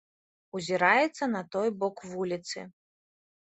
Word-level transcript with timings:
Узіраецца 0.59 1.23
на 1.35 1.41
той 1.57 1.67
бок 1.85 2.05
вуліцы. 2.15 2.59